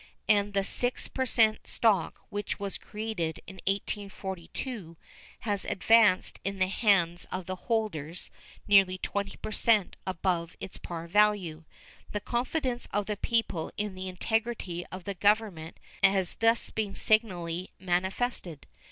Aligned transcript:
And 0.27 0.53
the 0.55 0.63
6 0.63 1.09
per 1.09 1.27
cent 1.27 1.67
stock 1.67 2.21
which 2.29 2.59
was 2.59 2.79
created 2.79 3.39
in 3.45 3.57
1842 3.67 4.97
has 5.41 5.63
advanced 5.63 6.39
in 6.43 6.57
the 6.57 6.69
hands 6.69 7.25
of 7.31 7.45
the 7.45 7.55
holders 7.67 8.31
nearly 8.67 8.97
20 8.97 9.37
per 9.37 9.51
cent 9.51 9.95
above 10.07 10.55
its 10.59 10.79
par 10.79 11.05
value. 11.05 11.65
The 12.13 12.19
confidence 12.19 12.87
of 12.91 13.05
the 13.05 13.15
people 13.15 13.71
in 13.77 13.93
the 13.93 14.07
integrity 14.07 14.87
of 14.91 15.03
their 15.03 15.13
Government 15.13 15.79
has 16.01 16.33
thus 16.33 16.71
been 16.71 16.95
signally 16.95 17.69
manifested. 17.77 18.65